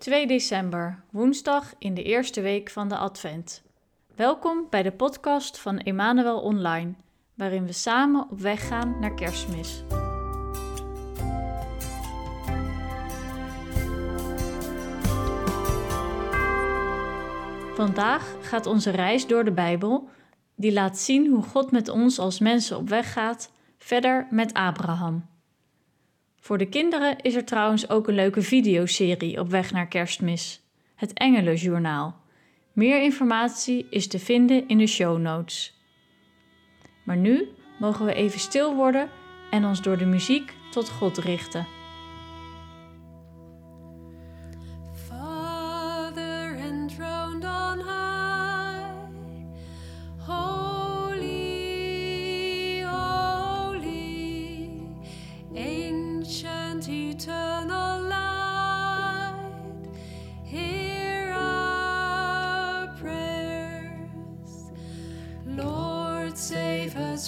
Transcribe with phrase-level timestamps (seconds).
[0.00, 3.62] 2 december, woensdag in de eerste week van de Advent.
[4.14, 6.94] Welkom bij de podcast van Emmanuel Online,
[7.34, 9.84] waarin we samen op weg gaan naar Kerstmis.
[17.74, 20.08] Vandaag gaat onze reis door de Bijbel,
[20.54, 25.28] die laat zien hoe God met ons als mensen op weg gaat, verder met Abraham.
[26.40, 30.62] Voor de kinderen is er trouwens ook een leuke videoserie op weg naar Kerstmis,
[30.94, 32.20] het Engelenjournaal.
[32.72, 35.78] Meer informatie is te vinden in de show notes.
[37.04, 37.48] Maar nu
[37.78, 39.10] mogen we even stil worden
[39.50, 41.79] en ons door de muziek tot God richten.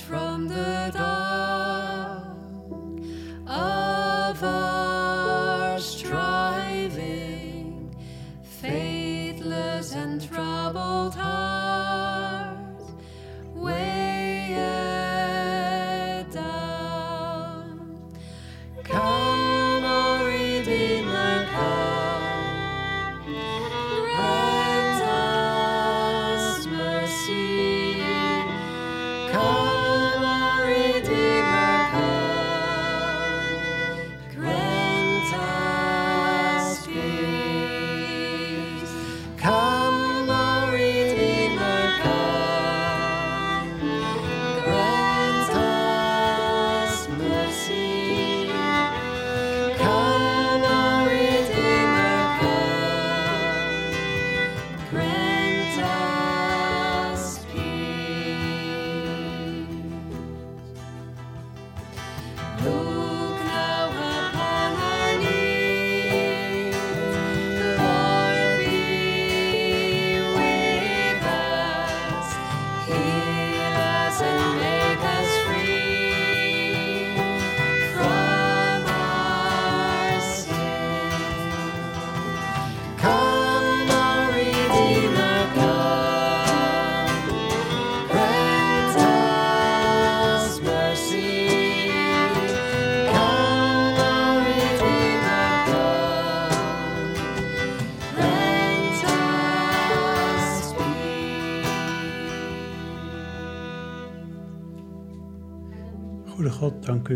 [0.01, 0.72] From the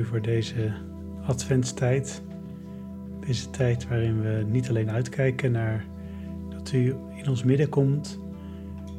[0.04, 0.72] voor deze
[1.26, 2.22] adventstijd.
[3.26, 5.84] Deze tijd waarin we niet alleen uitkijken naar
[6.48, 8.20] dat u in ons midden komt,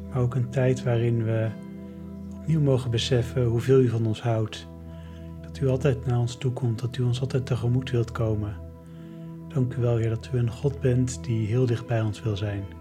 [0.08, 1.48] maar ook een tijd waarin we
[2.40, 4.68] opnieuw mogen beseffen hoeveel u van ons houdt.
[5.42, 8.56] Dat u altijd naar ons toe komt, dat u ons altijd tegemoet wilt komen.
[9.48, 12.36] Dank u wel, Heer, dat u een God bent die heel dicht bij ons wil
[12.36, 12.77] zijn.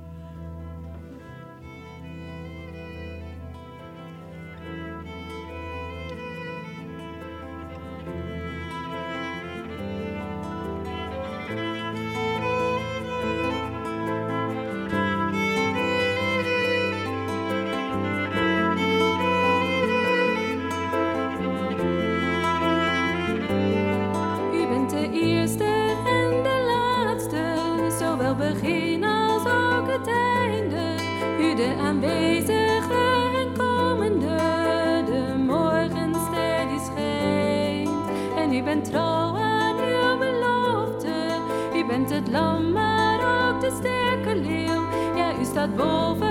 [45.57, 46.26] Staat boven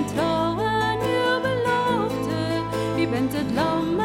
[0.00, 2.62] bent trouw aan uw belofte,
[2.98, 4.00] u bent het lam,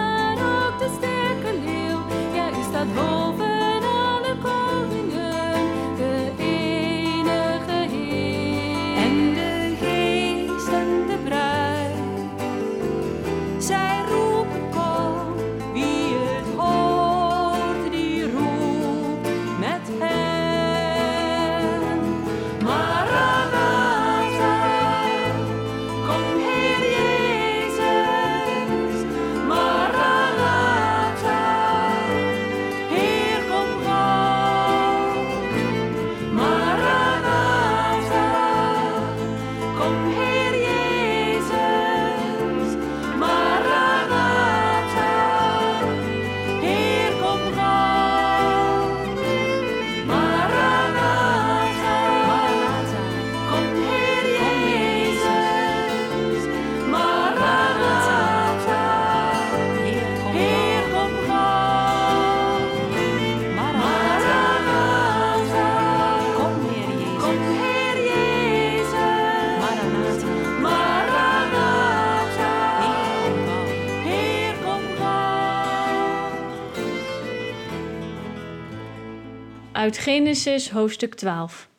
[79.85, 81.69] Uit Genesis hoofdstuk 12.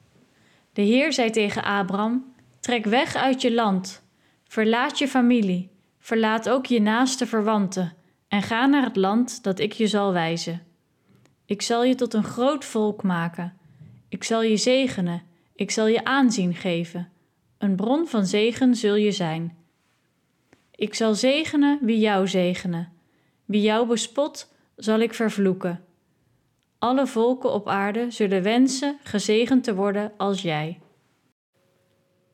[0.73, 4.03] De Heer zei tegen Abram: Trek weg uit je land,
[4.45, 7.95] verlaat je familie, verlaat ook je naaste verwanten
[8.29, 10.63] en ga naar het land dat ik je zal wijzen.
[11.47, 13.57] Ik zal je tot een groot volk maken.
[14.09, 15.23] Ik zal je zegenen,
[15.55, 17.09] ik zal je aanzien geven.
[17.59, 19.57] Een bron van zegen zul je zijn.
[20.71, 22.93] Ik zal zegenen wie jou zegenen.
[23.45, 25.86] Wie jou bespot, zal ik vervloeken.
[26.79, 30.81] Alle volken op aarde zullen wensen gezegend te worden als jij.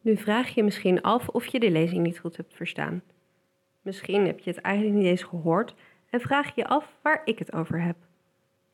[0.01, 3.03] Nu vraag je misschien af of je de lezing niet goed hebt verstaan.
[3.83, 5.75] Misschien heb je het eigenlijk niet eens gehoord
[6.11, 7.97] en vraag je af waar ik het over heb.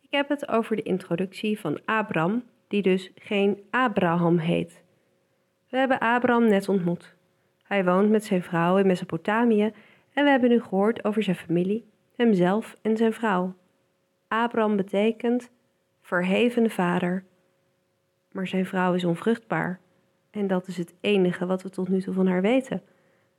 [0.01, 4.83] Ik heb het over de introductie van Abram, die dus geen Abraham heet.
[5.69, 7.15] We hebben Abram net ontmoet.
[7.63, 9.73] Hij woont met zijn vrouw in Mesopotamië
[10.13, 11.85] en we hebben nu gehoord over zijn familie,
[12.17, 13.55] hemzelf en zijn vrouw.
[14.29, 15.51] Abram betekent
[16.09, 17.25] verheven vader,
[18.33, 19.81] maar zijn vrouw is onvruchtbaar.
[20.31, 22.83] En dat is het enige wat we tot nu toe van haar weten,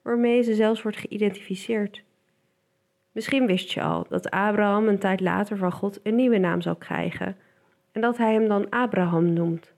[0.02, 2.04] waarmee ze zelfs wordt geïdentificeerd.
[3.12, 6.76] Misschien wist je al dat Abraham een tijd later van God een nieuwe naam zal
[6.76, 7.38] krijgen
[7.92, 9.74] en dat hij hem dan Abraham noemt.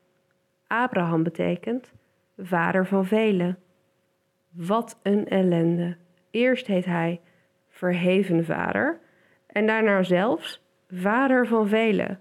[0.68, 1.94] Abraham betekent
[2.38, 3.58] vader van velen.
[4.50, 5.98] Wat een ellende.
[6.32, 7.22] Eerst heet hij
[7.70, 9.00] verheven vader
[9.48, 12.20] en daarna zelfs vader van velen.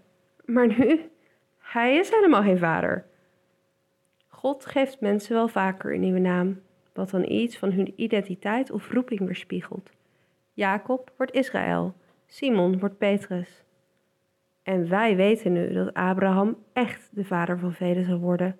[0.50, 1.10] Maar nu,
[1.58, 3.04] hij is helemaal geen vader.
[4.28, 6.60] God geeft mensen wel vaker een nieuwe naam,
[6.92, 9.90] wat dan iets van hun identiteit of roeping weerspiegelt.
[10.52, 11.94] Jacob wordt Israël,
[12.26, 13.64] Simon wordt Petrus.
[14.62, 18.58] En wij weten nu dat Abraham echt de vader van velen zal worden.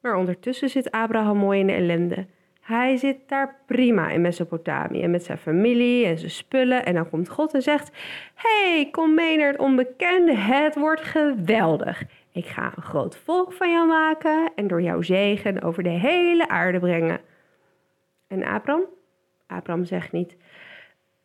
[0.00, 2.26] Maar ondertussen zit Abraham mooi in de ellende.
[2.66, 6.84] Hij zit daar prima in Mesopotamië met zijn familie en zijn spullen.
[6.84, 7.90] En dan komt God en zegt:
[8.34, 10.34] hey, kom mee naar het onbekende.
[10.34, 12.02] Het wordt geweldig.
[12.32, 16.48] Ik ga een groot volk van jou maken en door jouw zegen over de hele
[16.48, 17.20] aarde brengen.
[18.26, 18.84] En Abram?
[19.46, 20.36] Abram zegt niet: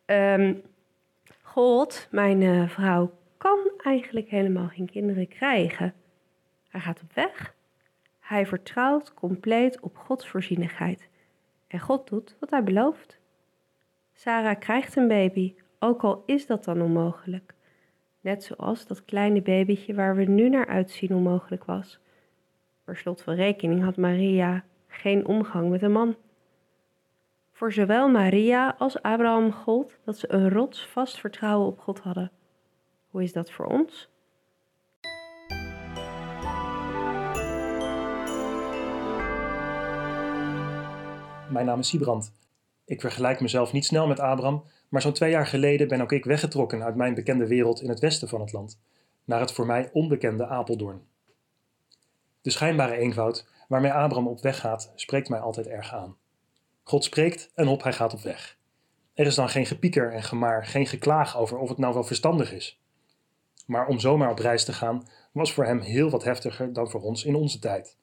[0.04, 0.54] "Ehm,
[1.42, 5.94] God, mijn eh, vrouw, kan eigenlijk helemaal geen kinderen krijgen.
[6.68, 7.54] Hij gaat op weg.
[8.20, 11.10] Hij vertrouwt compleet op Gods voorzienigheid.
[11.72, 13.18] En God doet wat hij belooft.
[14.12, 17.54] Sarah krijgt een baby, ook al is dat dan onmogelijk.
[18.20, 22.00] Net zoals dat kleine babytje waar we nu naar uitzien onmogelijk was.
[22.84, 26.16] Per slot van rekening had Maria geen omgang met een man.
[27.52, 32.30] Voor zowel Maria als Abraham gold dat ze een rotsvast vertrouwen op God hadden.
[33.10, 34.11] Hoe is dat voor ons?
[41.52, 42.32] Mijn naam is Siebrand.
[42.84, 46.24] Ik vergelijk mezelf niet snel met Abraham, maar zo'n twee jaar geleden ben ook ik
[46.24, 48.80] weggetrokken uit mijn bekende wereld in het westen van het land,
[49.24, 51.02] naar het voor mij onbekende Apeldoorn.
[52.40, 56.16] De schijnbare eenvoud waarmee Abraham op weg gaat, spreekt mij altijd erg aan.
[56.82, 58.58] God spreekt en op, hij gaat op weg.
[59.14, 62.52] Er is dan geen gepieker en gemaar, geen geklaag over of het nou wel verstandig
[62.52, 62.80] is.
[63.66, 67.00] Maar om zomaar op reis te gaan, was voor hem heel wat heftiger dan voor
[67.00, 67.96] ons in onze tijd.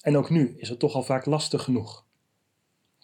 [0.00, 2.05] En ook nu is het toch al vaak lastig genoeg.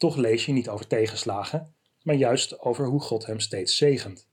[0.02, 4.26] Toch lees je niet over tegenslagen, maar juist over hoe God hem steeds zegent.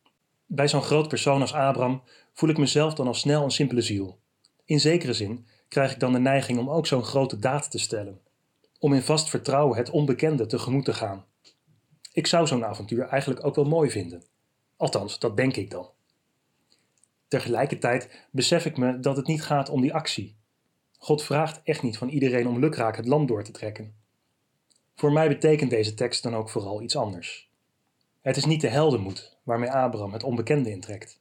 [0.46, 2.02] Bij zo'n groot persoon als Abraham
[2.34, 4.20] voel ik mezelf dan al snel een simpele ziel.
[4.66, 8.22] In zekere zin krijg ik dan de neiging om ook zo'n grote daad te stellen.
[8.80, 11.26] Om in vast vertrouwen het onbekende tegemoet te gaan.
[12.14, 14.24] Ik zou zo'n avontuur eigenlijk ook wel mooi vinden.
[14.78, 15.90] Althans, dat denk ik dan.
[17.28, 20.38] Tegelijkertijd besef ik me dat het niet gaat om die actie.
[20.98, 23.99] God vraagt echt niet van iedereen om lukraak het land door te trekken.
[25.00, 27.50] Voor mij betekent deze tekst dan ook vooral iets anders.
[28.22, 31.20] Het is niet de heldenmoed waarmee Abraham het onbekende intrekt.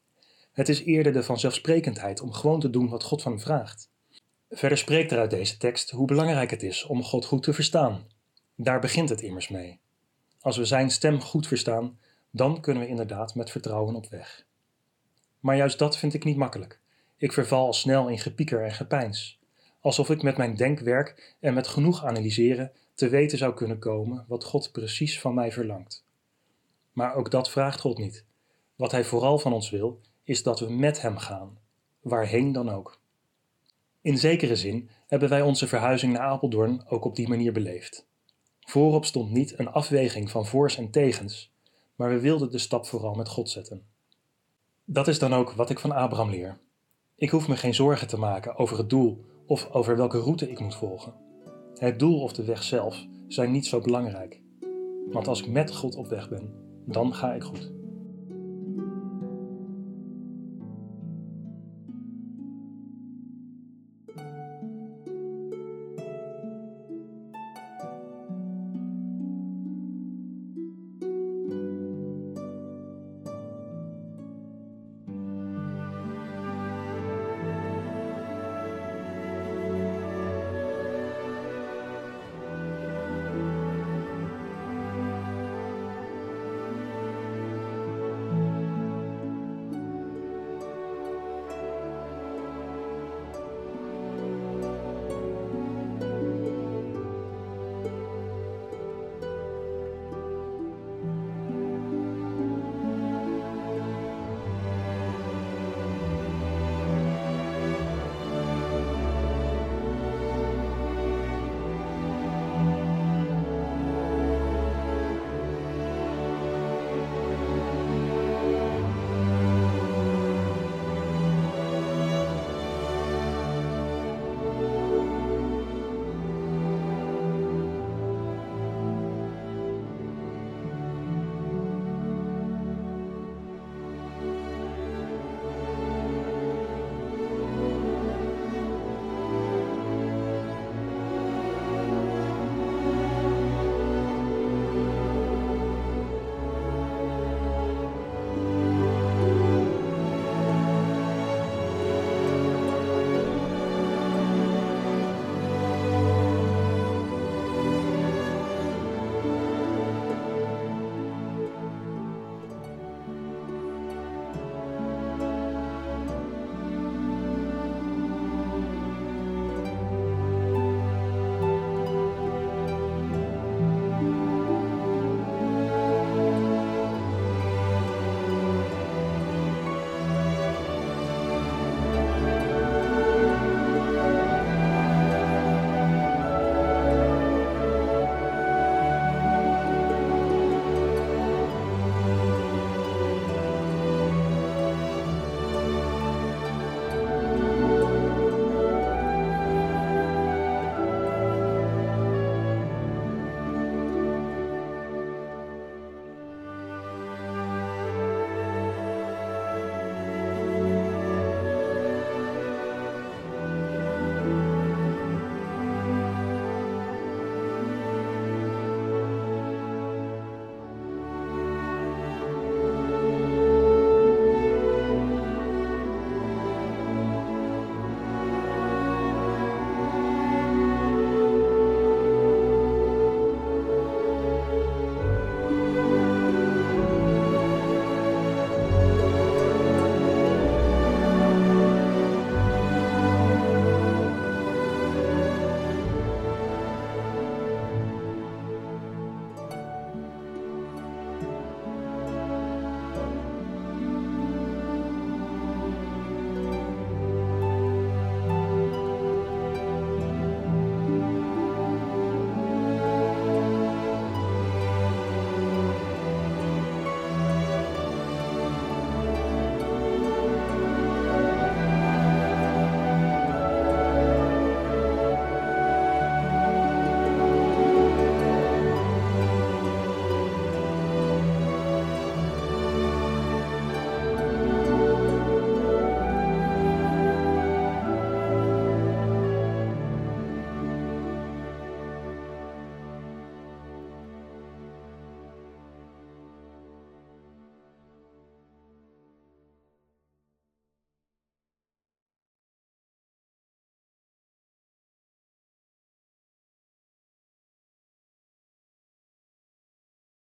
[0.52, 3.90] Het is eerder de vanzelfsprekendheid om gewoon te doen wat God van hem vraagt.
[4.50, 8.06] Verder spreekt er uit deze tekst hoe belangrijk het is om God goed te verstaan.
[8.54, 9.78] Daar begint het immers mee.
[10.40, 11.98] Als we zijn stem goed verstaan,
[12.30, 14.46] dan kunnen we inderdaad met vertrouwen op weg.
[15.40, 16.80] Maar juist dat vind ik niet makkelijk.
[17.16, 19.38] Ik verval al snel in gepieker en gepeins.
[19.80, 24.44] Alsof ik met mijn denkwerk en met genoeg analyseren te weten zou kunnen komen wat
[24.44, 26.04] God precies van mij verlangt.
[26.92, 28.24] Maar ook dat vraagt God niet.
[28.76, 31.58] Wat Hij vooral van ons wil, is dat we met Hem gaan,
[32.00, 33.00] waarheen dan ook.
[34.00, 38.06] In zekere zin hebben wij onze verhuizing naar Apeldoorn ook op die manier beleefd.
[38.60, 41.52] Voorop stond niet een afweging van voors en tegens,
[41.94, 43.86] maar we wilden de stap vooral met God zetten.
[44.84, 46.58] Dat is dan ook wat ik van Abraham leer.
[47.14, 50.60] Ik hoef me geen zorgen te maken over het doel of over welke route ik
[50.60, 51.27] moet volgen.
[51.78, 54.40] Het doel of de weg zelf zijn niet zo belangrijk.
[55.10, 56.52] Want als ik met God op weg ben,
[56.86, 57.77] dan ga ik goed.